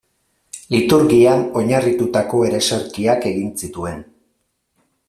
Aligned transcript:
Liturgian 0.75 1.43
oinarritutako 1.61 2.43
ereserkiak 2.49 3.31
egin 3.35 3.57
zituen. 3.65 4.05